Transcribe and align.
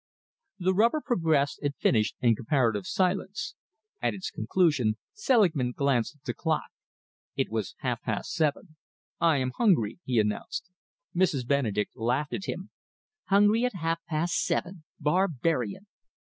The 0.57 0.73
rubber 0.73 0.99
progressed 0.99 1.59
and 1.61 1.75
finished 1.75 2.15
in 2.21 2.33
comparative 2.35 2.87
silence. 2.87 3.53
At 4.01 4.15
its 4.15 4.31
conclusion, 4.31 4.97
Selingman 5.13 5.73
glanced 5.73 6.15
at 6.15 6.23
the 6.23 6.33
clock. 6.33 6.71
It 7.35 7.51
was 7.51 7.75
half 7.81 8.01
past 8.01 8.33
seven. 8.33 8.77
"I 9.19 9.37
am 9.37 9.51
hungry," 9.55 9.99
he 10.03 10.17
announced. 10.19 10.71
Mrs. 11.15 11.45
Benedek 11.45 11.89
laughed 11.93 12.33
at 12.33 12.45
him. 12.45 12.71
"Hungry 13.25 13.63
at 13.63 13.75
half 13.75 13.99
past 14.09 14.43
seven! 14.43 14.85
Barbarian!" 14.99 15.85